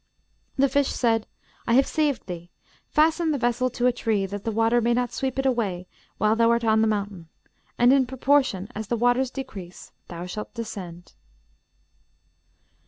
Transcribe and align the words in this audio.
The 0.57 0.67
fish 0.67 0.87
said, 0.87 1.27
'I 1.67 1.75
have 1.75 1.85
saved 1.85 2.25
thee; 2.25 2.49
fasten 2.87 3.29
the 3.29 3.37
vessel 3.37 3.69
to 3.69 3.85
a 3.85 3.91
tree, 3.91 4.25
that 4.25 4.45
the 4.45 4.51
water 4.51 4.81
may 4.81 4.95
not 4.95 5.13
sweep 5.13 5.37
it 5.37 5.45
away 5.45 5.85
while 6.17 6.35
thou 6.35 6.49
art 6.49 6.63
on 6.63 6.81
the 6.81 6.87
mountain; 6.87 7.29
and 7.77 7.93
in 7.93 8.07
proportion 8.07 8.67
as 8.73 8.87
the 8.87 8.97
waters 8.97 9.29
decrease 9.29 9.91
thou 10.07 10.25
shalt 10.25 10.55
descend.' 10.55 11.13